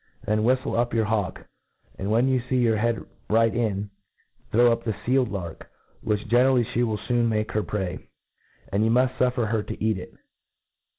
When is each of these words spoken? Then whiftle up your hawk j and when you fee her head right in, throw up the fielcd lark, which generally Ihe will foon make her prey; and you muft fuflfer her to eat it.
Then 0.25 0.39
whiftle 0.41 0.75
up 0.75 0.95
your 0.95 1.05
hawk 1.05 1.35
j 1.41 1.45
and 1.99 2.09
when 2.09 2.27
you 2.27 2.41
fee 2.41 2.65
her 2.65 2.77
head 2.77 3.05
right 3.29 3.53
in, 3.53 3.91
throw 4.51 4.71
up 4.71 4.83
the 4.83 4.93
fielcd 4.93 5.29
lark, 5.29 5.69
which 6.01 6.27
generally 6.27 6.65
Ihe 6.65 6.83
will 6.87 6.97
foon 7.07 7.29
make 7.29 7.51
her 7.51 7.61
prey; 7.61 8.07
and 8.73 8.83
you 8.83 8.89
muft 8.89 9.17
fuflfer 9.19 9.49
her 9.49 9.61
to 9.61 9.79
eat 9.83 9.99
it. 9.99 10.15